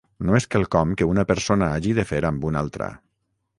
No 0.27 0.37
és 0.37 0.45
quelcom 0.55 0.95
que 1.01 1.09
una 1.09 1.27
persona 1.33 1.69
hagi 1.75 1.93
de 2.01 2.07
fer 2.15 2.25
amb 2.33 2.51
una 2.53 2.65
altra. 2.67 2.91